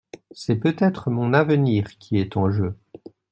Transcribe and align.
C'est 0.31 0.55
peut-être 0.55 1.11
mon 1.11 1.31
avenir 1.31 1.95
qui 1.99 2.17
est 2.17 2.35
en 2.35 2.49
jeu. 2.49 2.75